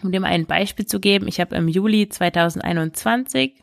Um 0.04 0.10
mal 0.10 0.28
ein 0.28 0.44
Beispiel 0.44 0.84
zu 0.84 1.00
geben, 1.00 1.26
ich 1.28 1.40
habe 1.40 1.56
im 1.56 1.66
Juli 1.66 2.08
2021 2.08 3.54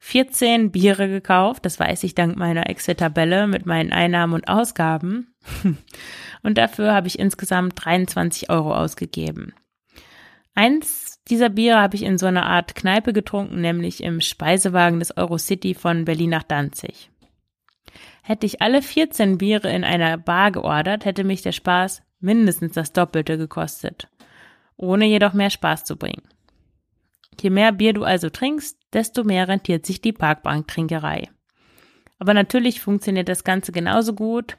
14 0.00 0.72
Biere 0.72 1.08
gekauft. 1.08 1.64
Das 1.64 1.78
weiß 1.78 2.02
ich 2.02 2.16
dank 2.16 2.36
meiner 2.36 2.68
Excel-Tabelle 2.68 3.46
mit 3.46 3.64
meinen 3.64 3.92
Einnahmen 3.92 4.34
und 4.34 4.48
Ausgaben. 4.48 5.34
Und 6.44 6.56
dafür 6.56 6.94
habe 6.94 7.08
ich 7.08 7.18
insgesamt 7.18 7.84
23 7.84 8.48
Euro 8.48 8.72
ausgegeben. 8.74 9.54
Eins 10.54 11.20
dieser 11.28 11.48
Biere 11.48 11.80
habe 11.80 11.96
ich 11.96 12.04
in 12.04 12.16
so 12.16 12.26
einer 12.26 12.46
Art 12.46 12.76
Kneipe 12.76 13.12
getrunken, 13.12 13.60
nämlich 13.60 14.02
im 14.02 14.20
Speisewagen 14.20 15.00
des 15.00 15.16
Eurocity 15.16 15.74
von 15.74 16.04
Berlin 16.04 16.30
nach 16.30 16.44
Danzig. 16.44 17.10
Hätte 18.22 18.46
ich 18.46 18.62
alle 18.62 18.82
14 18.82 19.38
Biere 19.38 19.70
in 19.70 19.82
einer 19.82 20.16
Bar 20.16 20.52
geordert, 20.52 21.04
hätte 21.04 21.24
mich 21.24 21.42
der 21.42 21.52
Spaß 21.52 22.02
mindestens 22.20 22.72
das 22.72 22.92
Doppelte 22.92 23.36
gekostet, 23.36 24.08
ohne 24.78 25.04
jedoch 25.04 25.34
mehr 25.34 25.50
Spaß 25.50 25.84
zu 25.84 25.96
bringen. 25.96 26.22
Je 27.38 27.50
mehr 27.50 27.72
Bier 27.72 27.92
du 27.92 28.04
also 28.04 28.30
trinkst, 28.30 28.78
desto 28.94 29.22
mehr 29.22 29.46
rentiert 29.46 29.84
sich 29.84 30.00
die 30.00 30.12
Parkbanktrinkerei. 30.12 31.28
Aber 32.18 32.32
natürlich 32.32 32.80
funktioniert 32.80 33.28
das 33.28 33.44
Ganze 33.44 33.70
genauso 33.72 34.14
gut 34.14 34.56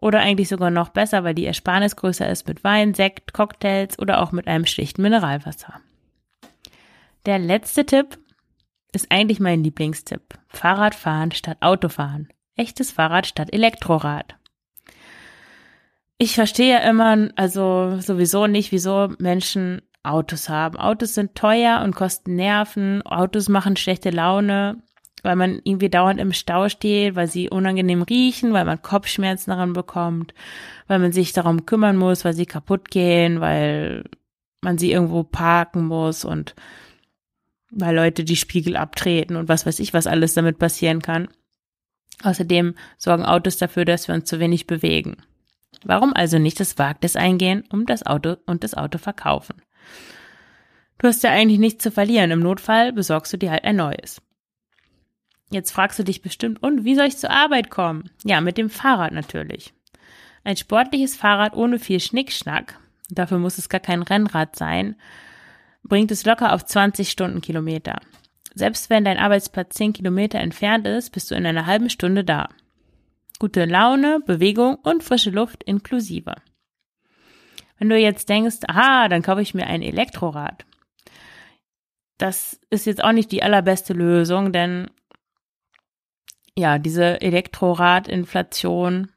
Oder 0.00 0.20
eigentlich 0.20 0.48
sogar 0.48 0.70
noch 0.70 0.90
besser, 0.90 1.24
weil 1.24 1.34
die 1.34 1.44
Ersparnis 1.44 1.96
größer 1.96 2.28
ist 2.30 2.46
mit 2.46 2.62
Wein, 2.62 2.94
Sekt, 2.94 3.32
Cocktails 3.32 3.98
oder 3.98 4.22
auch 4.22 4.30
mit 4.30 4.46
einem 4.46 4.64
schlichten 4.64 5.02
Mineralwasser. 5.02 5.80
Der 7.26 7.40
letzte 7.40 7.84
Tipp 7.84 8.16
ist 8.92 9.10
eigentlich 9.10 9.40
mein 9.40 9.64
Lieblingstipp. 9.64 10.38
Fahrradfahren 10.46 11.32
statt 11.32 11.58
Autofahren. 11.60 12.28
Echtes 12.54 12.92
Fahrrad 12.92 13.26
statt 13.26 13.52
Elektrorad. 13.52 14.36
Ich 16.18 16.34
verstehe 16.34 16.82
immer, 16.82 17.30
also 17.36 18.00
sowieso 18.00 18.46
nicht, 18.46 18.72
wieso 18.72 19.08
Menschen 19.18 19.82
Autos 20.02 20.48
haben. 20.48 20.76
Autos 20.76 21.14
sind 21.14 21.34
teuer 21.34 21.82
und 21.84 21.94
kosten 21.94 22.34
Nerven. 22.34 23.02
Autos 23.02 23.48
machen 23.48 23.76
schlechte 23.76 24.10
Laune 24.10 24.82
weil 25.22 25.36
man 25.36 25.60
irgendwie 25.64 25.88
dauernd 25.88 26.20
im 26.20 26.32
Stau 26.32 26.68
steht, 26.68 27.16
weil 27.16 27.28
sie 27.28 27.50
unangenehm 27.50 28.02
riechen, 28.02 28.52
weil 28.52 28.64
man 28.64 28.82
Kopfschmerzen 28.82 29.50
daran 29.50 29.72
bekommt, 29.72 30.34
weil 30.86 30.98
man 30.98 31.12
sich 31.12 31.32
darum 31.32 31.66
kümmern 31.66 31.96
muss, 31.96 32.24
weil 32.24 32.34
sie 32.34 32.46
kaputt 32.46 32.90
gehen, 32.90 33.40
weil 33.40 34.04
man 34.60 34.78
sie 34.78 34.92
irgendwo 34.92 35.22
parken 35.24 35.86
muss 35.86 36.24
und 36.24 36.54
weil 37.70 37.94
Leute 37.94 38.24
die 38.24 38.36
Spiegel 38.36 38.76
abtreten 38.76 39.36
und 39.36 39.48
was 39.48 39.66
weiß 39.66 39.78
ich, 39.80 39.92
was 39.92 40.06
alles 40.06 40.34
damit 40.34 40.58
passieren 40.58 41.02
kann. 41.02 41.28
Außerdem 42.22 42.74
sorgen 42.96 43.24
Autos 43.24 43.58
dafür, 43.58 43.84
dass 43.84 44.08
wir 44.08 44.14
uns 44.14 44.24
zu 44.24 44.40
wenig 44.40 44.66
bewegen. 44.66 45.18
Warum 45.84 46.12
also 46.12 46.38
nicht 46.38 46.60
das 46.60 46.78
Wagnis 46.78 47.16
eingehen 47.16 47.64
um 47.70 47.86
das 47.86 48.04
Auto 48.04 48.36
und 48.46 48.64
das 48.64 48.74
Auto 48.74 48.98
verkaufen? 48.98 49.62
Du 50.98 51.06
hast 51.06 51.22
ja 51.22 51.30
eigentlich 51.30 51.60
nichts 51.60 51.82
zu 51.82 51.92
verlieren. 51.92 52.30
Im 52.30 52.40
Notfall 52.40 52.92
besorgst 52.92 53.32
du 53.32 53.36
dir 53.36 53.52
halt 53.52 53.64
ein 53.64 53.76
neues. 53.76 54.20
Jetzt 55.50 55.70
fragst 55.70 55.98
du 55.98 56.02
dich 56.02 56.20
bestimmt, 56.20 56.62
und 56.62 56.84
wie 56.84 56.94
soll 56.94 57.06
ich 57.06 57.16
zur 57.16 57.30
Arbeit 57.30 57.70
kommen? 57.70 58.10
Ja, 58.24 58.40
mit 58.40 58.58
dem 58.58 58.68
Fahrrad 58.68 59.12
natürlich. 59.12 59.72
Ein 60.44 60.56
sportliches 60.56 61.16
Fahrrad 61.16 61.56
ohne 61.56 61.78
viel 61.78 62.00
Schnickschnack, 62.00 62.78
dafür 63.08 63.38
muss 63.38 63.58
es 63.58 63.68
gar 63.68 63.80
kein 63.80 64.02
Rennrad 64.02 64.56
sein, 64.56 64.96
bringt 65.82 66.10
es 66.10 66.26
locker 66.26 66.52
auf 66.52 66.66
20 66.66 67.08
Stundenkilometer. 67.08 68.00
Selbst 68.54 68.90
wenn 68.90 69.04
dein 69.04 69.18
Arbeitsplatz 69.18 69.76
10 69.76 69.94
Kilometer 69.94 70.38
entfernt 70.38 70.86
ist, 70.86 71.10
bist 71.10 71.30
du 71.30 71.34
in 71.34 71.46
einer 71.46 71.66
halben 71.66 71.88
Stunde 71.88 72.24
da. 72.24 72.48
Gute 73.38 73.64
Laune, 73.64 74.20
Bewegung 74.20 74.76
und 74.76 75.04
frische 75.04 75.30
Luft 75.30 75.62
inklusive. 75.62 76.34
Wenn 77.78 77.88
du 77.88 77.96
jetzt 77.96 78.28
denkst, 78.28 78.58
aha, 78.66 79.08
dann 79.08 79.22
kaufe 79.22 79.42
ich 79.42 79.54
mir 79.54 79.66
ein 79.66 79.82
Elektrorad. 79.82 80.66
Das 82.18 82.60
ist 82.70 82.86
jetzt 82.86 83.02
auch 83.04 83.12
nicht 83.12 83.30
die 83.30 83.44
allerbeste 83.44 83.92
Lösung, 83.92 84.52
denn 84.52 84.90
ja, 86.56 86.78
diese 86.78 87.20
Elektroradinflation 87.20 89.12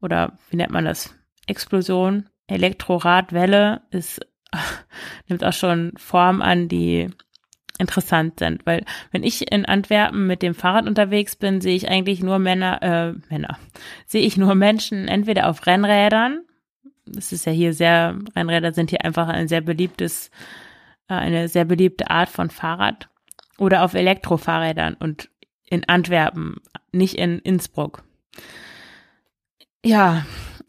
oder 0.00 0.38
wie 0.48 0.56
nennt 0.56 0.72
man 0.72 0.86
das? 0.86 1.14
Explosion, 1.46 2.30
Elektroradwelle 2.46 3.82
ist, 3.90 4.20
nimmt 5.28 5.44
auch 5.44 5.52
schon 5.52 5.92
Form 5.98 6.40
an, 6.40 6.68
die 6.68 7.10
interessant 7.82 8.38
sind, 8.38 8.64
weil 8.64 8.84
wenn 9.10 9.22
ich 9.22 9.52
in 9.52 9.66
Antwerpen 9.66 10.26
mit 10.26 10.40
dem 10.40 10.54
Fahrrad 10.54 10.86
unterwegs 10.86 11.36
bin, 11.36 11.60
sehe 11.60 11.76
ich 11.76 11.88
eigentlich 11.88 12.22
nur 12.22 12.38
Männer, 12.38 12.82
äh, 12.82 13.12
Männer, 13.28 13.58
sehe 14.06 14.22
ich 14.22 14.38
nur 14.38 14.54
Menschen 14.54 15.08
entweder 15.08 15.48
auf 15.48 15.66
Rennrädern, 15.66 16.40
das 17.06 17.32
ist 17.32 17.46
ja 17.46 17.52
hier 17.52 17.74
sehr, 17.74 18.18
Rennräder 18.34 18.72
sind 18.72 18.90
hier 18.90 19.04
einfach 19.04 19.28
ein 19.28 19.48
sehr 19.48 19.60
beliebtes, 19.60 20.30
äh, 21.08 21.14
eine 21.14 21.48
sehr 21.48 21.64
beliebte 21.64 22.10
Art 22.10 22.28
von 22.28 22.50
Fahrrad. 22.50 23.08
Oder 23.58 23.84
auf 23.84 23.94
Elektrofahrrädern 23.94 24.94
und 24.94 25.28
in 25.68 25.88
Antwerpen, 25.88 26.56
nicht 26.90 27.14
in 27.16 27.38
Innsbruck. 27.40 28.02
Ja, 29.84 30.24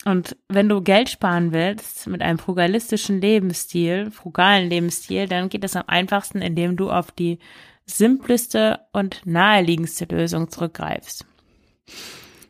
und 0.06 0.36
wenn 0.50 0.68
du 0.68 0.82
Geld 0.82 1.10
sparen 1.10 1.54
willst 1.54 2.08
mit 2.08 2.22
einem 2.22 2.38
frugalistischen 2.38 3.22
Lebensstil, 3.22 4.12
frugalen 4.12 4.70
Lebensstil, 4.70 5.28
dann 5.28 5.50
geht 5.50 5.64
es 5.64 5.76
am 5.76 5.84
einfachsten, 5.88 6.42
indem 6.42 6.76
du 6.76 6.92
auf 6.92 7.12
die 7.12 7.40
simpleste 7.86 8.82
und 8.92 9.22
naheliegendste 9.26 10.06
Lösung 10.06 10.50
zurückgreifst. 10.50 11.26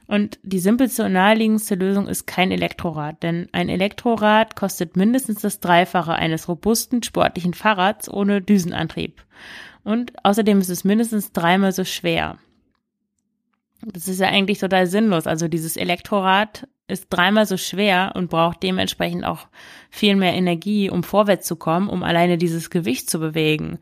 Und 0.08 0.39
die 0.44 0.60
simpelste 0.60 1.06
und 1.06 1.13
naheliegendste 1.13 1.76
Lösung 1.76 2.08
ist 2.08 2.28
kein 2.28 2.52
Elektrorad, 2.52 3.24
denn 3.24 3.48
ein 3.52 3.70
Elektrorad 3.70 4.56
kostet 4.56 4.98
mindestens 4.98 5.42
das 5.42 5.60
Dreifache 5.60 6.13
eines 6.13 6.48
robusten 6.48 7.04
sportlichen 7.04 7.54
Fahrrads 7.54 8.10
ohne 8.10 8.42
Düsenantrieb. 8.42 9.24
Und 9.84 10.13
außerdem 10.26 10.60
ist 10.60 10.70
es 10.70 10.84
mindestens 10.84 11.32
dreimal 11.32 11.72
so 11.72 11.84
schwer. 11.84 12.38
Das 13.82 14.08
ist 14.08 14.20
ja 14.20 14.28
eigentlich 14.28 14.60
total 14.60 14.88
sinnlos. 14.88 15.28
Also 15.28 15.48
dieses 15.48 15.78
Elektrorad 15.78 16.68
ist 16.88 17.08
dreimal 17.10 17.46
so 17.46 17.58
schwer 17.58 18.12
und 18.15 18.30
braucht 18.30 18.62
dementsprechend 18.63 19.26
auch 19.26 19.48
viel 19.89 20.15
mehr 20.15 20.34
Energie, 20.34 20.89
um 20.89 21.04
vorwärts 21.04 21.48
zu 21.48 21.56
kommen, 21.56 21.89
um 21.89 22.04
alleine 22.04 22.38
dieses 22.38 22.69
Gewicht 22.69 23.10
zu 23.10 23.19
bewegen. 23.19 23.80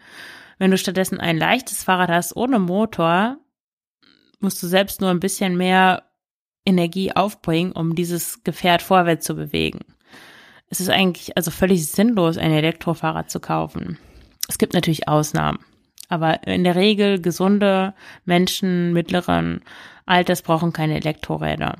Wenn 0.59 0.71
du 0.71 0.77
stattdessen 0.77 1.19
ein 1.19 1.37
leichtes 1.37 1.83
Fahrrad 1.83 2.09
hast 2.09 2.35
ohne 2.35 2.59
Motor, 2.59 3.37
musst 4.39 4.61
du 4.61 4.67
selbst 4.67 5.01
nur 5.01 5.09
ein 5.09 5.19
bisschen 5.19 5.57
mehr 5.57 6.03
Energie 6.65 7.11
aufbringen, 7.11 7.71
um 7.71 7.95
dieses 7.95 8.43
Gefährt 8.43 8.81
vorwärts 8.81 9.25
zu 9.25 9.35
bewegen. 9.35 9.79
Es 10.69 10.79
ist 10.79 10.89
eigentlich 10.89 11.35
also 11.35 11.51
völlig 11.51 11.87
sinnlos, 11.87 12.37
ein 12.37 12.51
Elektrofahrrad 12.51 13.29
zu 13.29 13.39
kaufen. 13.39 13.97
Es 14.47 14.57
gibt 14.57 14.73
natürlich 14.73 15.07
Ausnahmen. 15.07 15.59
Aber 16.07 16.45
in 16.45 16.63
der 16.63 16.75
Regel 16.75 17.21
gesunde 17.21 17.93
Menschen 18.25 18.93
mittleren 18.93 19.61
Alters 20.05 20.41
brauchen 20.41 20.73
keine 20.73 20.95
Elektroräder. 20.95 21.77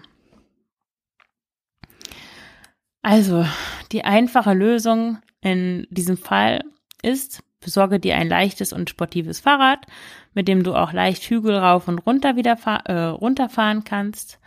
Also, 3.02 3.46
die 3.92 4.04
einfache 4.06 4.54
Lösung 4.54 5.20
in 5.42 5.88
diesem 5.90 6.18
Fall 6.18 6.64
ist, 7.02 7.44
besorge 7.60 8.00
dir 8.00 8.16
ein 8.16 8.30
leichtes 8.30 8.74
und 8.74 8.90
sportives 8.90 9.40
Fahrrad, 9.40 9.86
mit 10.34 10.48
dem 10.48 10.64
du 10.64 10.76
auch 10.76 10.94
leicht 10.94 11.24
Hügel 11.24 11.56
rauf 11.56 11.88
und 11.88 12.00
runter 12.00 12.36
wieder 12.36 12.58
äh, 12.86 12.94
runterfahren 12.94 13.84
kannst. 13.84 14.40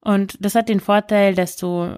Und 0.00 0.36
das 0.40 0.54
hat 0.54 0.68
den 0.68 0.80
Vorteil, 0.80 1.34
dass 1.34 1.56
du 1.56 1.96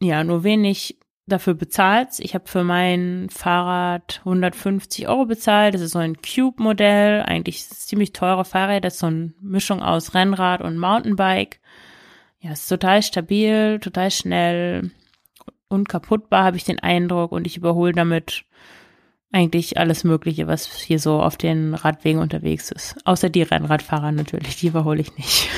ja 0.00 0.24
nur 0.24 0.44
wenig 0.44 0.98
dafür 1.26 1.54
bezahlt. 1.54 2.18
Ich 2.18 2.34
habe 2.34 2.46
für 2.46 2.64
mein 2.64 3.28
Fahrrad 3.30 4.20
150 4.20 5.08
Euro 5.08 5.26
bezahlt. 5.26 5.74
Das 5.74 5.80
ist 5.80 5.92
so 5.92 5.98
ein 5.98 6.16
Cube-Modell, 6.20 7.22
eigentlich 7.22 7.66
ziemlich 7.68 8.12
teure 8.12 8.44
Fahrrad. 8.44 8.84
Das 8.84 8.94
ist 8.94 9.00
so 9.00 9.06
eine 9.06 9.32
Mischung 9.40 9.82
aus 9.82 10.14
Rennrad 10.14 10.60
und 10.60 10.78
Mountainbike. 10.78 11.60
Ja, 12.44 12.52
ist 12.52 12.68
total 12.68 13.02
stabil, 13.02 13.80
total 13.80 14.10
schnell, 14.10 14.90
unkaputtbar, 15.68 16.44
habe 16.44 16.58
ich 16.58 16.64
den 16.64 16.78
Eindruck. 16.78 17.32
Und 17.32 17.46
ich 17.46 17.56
überhole 17.56 17.94
damit 17.94 18.44
eigentlich 19.32 19.78
alles 19.78 20.04
Mögliche, 20.04 20.46
was 20.46 20.70
hier 20.70 20.98
so 20.98 21.22
auf 21.22 21.38
den 21.38 21.72
Radwegen 21.72 22.20
unterwegs 22.20 22.70
ist. 22.70 22.98
Außer 23.06 23.30
die 23.30 23.44
Rennradfahrer 23.44 24.12
natürlich, 24.12 24.56
die 24.56 24.66
überhole 24.66 25.00
ich 25.00 25.16
nicht. 25.16 25.48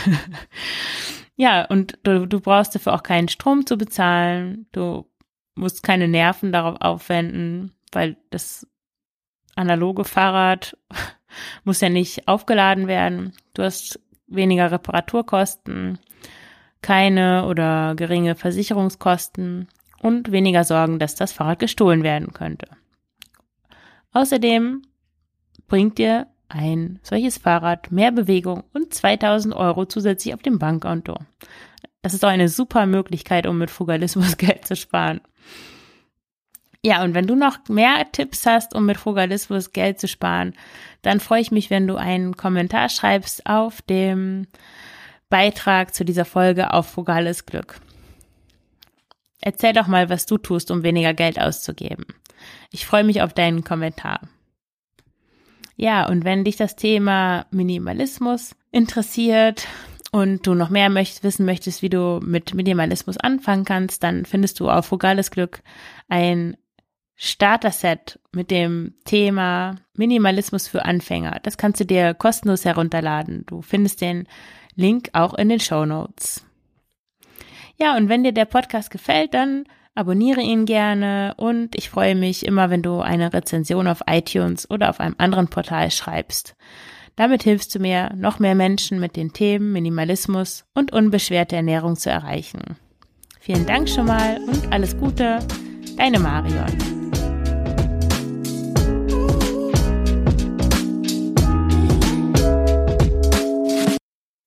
ja, 1.36 1.64
und 1.64 1.98
du, 2.04 2.24
du 2.28 2.40
brauchst 2.40 2.76
dafür 2.76 2.94
auch 2.94 3.02
keinen 3.02 3.28
Strom 3.28 3.66
zu 3.66 3.76
bezahlen. 3.76 4.68
Du 4.70 5.10
musst 5.56 5.82
keine 5.82 6.06
Nerven 6.06 6.52
darauf 6.52 6.80
aufwenden, 6.80 7.72
weil 7.90 8.16
das 8.30 8.64
analoge 9.56 10.04
Fahrrad 10.04 10.78
muss 11.64 11.80
ja 11.80 11.88
nicht 11.88 12.28
aufgeladen 12.28 12.86
werden. 12.86 13.32
Du 13.54 13.64
hast 13.64 13.98
weniger 14.28 14.70
Reparaturkosten, 14.70 15.98
keine 16.86 17.46
oder 17.46 17.96
geringe 17.96 18.36
Versicherungskosten 18.36 19.66
und 20.02 20.30
weniger 20.30 20.62
Sorgen, 20.62 21.00
dass 21.00 21.16
das 21.16 21.32
Fahrrad 21.32 21.58
gestohlen 21.58 22.04
werden 22.04 22.32
könnte. 22.32 22.68
Außerdem 24.12 24.82
bringt 25.66 25.98
dir 25.98 26.28
ein 26.48 27.00
solches 27.02 27.38
Fahrrad 27.38 27.90
mehr 27.90 28.12
Bewegung 28.12 28.62
und 28.72 28.94
2000 28.94 29.52
Euro 29.52 29.86
zusätzlich 29.86 30.32
auf 30.32 30.42
dem 30.42 30.60
Bankkonto. 30.60 31.16
Das 32.02 32.14
ist 32.14 32.22
doch 32.22 32.28
eine 32.28 32.48
super 32.48 32.86
Möglichkeit, 32.86 33.48
um 33.48 33.58
mit 33.58 33.72
Frugalismus 33.72 34.36
Geld 34.36 34.64
zu 34.64 34.76
sparen. 34.76 35.20
Ja, 36.84 37.02
und 37.02 37.14
wenn 37.14 37.26
du 37.26 37.34
noch 37.34 37.68
mehr 37.68 38.06
Tipps 38.12 38.46
hast, 38.46 38.76
um 38.76 38.86
mit 38.86 38.96
Frugalismus 38.96 39.72
Geld 39.72 39.98
zu 39.98 40.06
sparen, 40.06 40.54
dann 41.02 41.18
freue 41.18 41.40
ich 41.40 41.50
mich, 41.50 41.68
wenn 41.68 41.88
du 41.88 41.96
einen 41.96 42.36
Kommentar 42.36 42.90
schreibst 42.90 43.44
auf 43.44 43.82
dem 43.82 44.46
Beitrag 45.28 45.94
zu 45.94 46.04
dieser 46.04 46.24
Folge 46.24 46.72
auf 46.72 46.88
Frugales 46.88 47.46
Glück. 47.46 47.80
Erzähl 49.40 49.72
doch 49.72 49.86
mal, 49.86 50.08
was 50.08 50.26
du 50.26 50.38
tust, 50.38 50.70
um 50.70 50.82
weniger 50.82 51.14
Geld 51.14 51.40
auszugeben. 51.40 52.06
Ich 52.70 52.86
freue 52.86 53.04
mich 53.04 53.22
auf 53.22 53.32
deinen 53.32 53.64
Kommentar. 53.64 54.20
Ja, 55.76 56.08
und 56.08 56.24
wenn 56.24 56.44
dich 56.44 56.56
das 56.56 56.74
Thema 56.74 57.46
Minimalismus 57.50 58.54
interessiert, 58.70 59.66
und 60.16 60.46
du 60.46 60.54
noch 60.54 60.70
mehr 60.70 60.88
möcht, 60.88 61.22
wissen 61.22 61.44
möchtest, 61.44 61.82
wie 61.82 61.90
du 61.90 62.20
mit 62.22 62.54
Minimalismus 62.54 63.18
anfangen 63.18 63.66
kannst, 63.66 64.02
dann 64.02 64.24
findest 64.24 64.58
du 64.60 64.70
auf 64.70 64.86
Frugales 64.86 65.30
Glück 65.30 65.62
ein 66.08 66.56
Starter-Set 67.16 68.18
mit 68.32 68.50
dem 68.50 68.94
Thema 69.04 69.76
Minimalismus 69.94 70.68
für 70.68 70.84
Anfänger. 70.84 71.40
Das 71.42 71.58
kannst 71.58 71.80
du 71.80 71.84
dir 71.84 72.14
kostenlos 72.14 72.64
herunterladen. 72.64 73.44
Du 73.46 73.62
findest 73.62 74.00
den 74.00 74.26
Link 74.76 75.10
auch 75.12 75.34
in 75.34 75.48
den 75.48 75.60
Show 75.60 75.84
Notes. 75.84 76.46
Ja, 77.78 77.96
und 77.96 78.08
wenn 78.08 78.24
dir 78.24 78.32
der 78.32 78.44
Podcast 78.44 78.90
gefällt, 78.90 79.34
dann 79.34 79.64
abonniere 79.94 80.40
ihn 80.40 80.66
gerne 80.66 81.34
und 81.36 81.74
ich 81.74 81.90
freue 81.90 82.14
mich 82.14 82.46
immer, 82.46 82.70
wenn 82.70 82.82
du 82.82 83.00
eine 83.00 83.32
Rezension 83.32 83.88
auf 83.88 84.02
iTunes 84.06 84.70
oder 84.70 84.90
auf 84.90 85.00
einem 85.00 85.16
anderen 85.18 85.48
Portal 85.48 85.90
schreibst. 85.90 86.54
Damit 87.16 87.42
hilfst 87.42 87.74
du 87.74 87.78
mir, 87.78 88.12
noch 88.14 88.38
mehr 88.38 88.54
Menschen 88.54 89.00
mit 89.00 89.16
den 89.16 89.32
Themen 89.32 89.72
Minimalismus 89.72 90.66
und 90.74 90.92
unbeschwerte 90.92 91.56
Ernährung 91.56 91.96
zu 91.96 92.10
erreichen. 92.10 92.76
Vielen 93.40 93.64
Dank 93.64 93.88
schon 93.88 94.06
mal 94.06 94.38
und 94.46 94.72
alles 94.72 94.98
Gute, 94.98 95.38
deine 95.96 96.18
Marion. 96.18 96.95